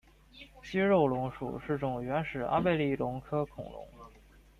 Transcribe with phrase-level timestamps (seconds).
[0.63, 3.87] 肌肉龙属是种原始阿贝力龙科恐龙。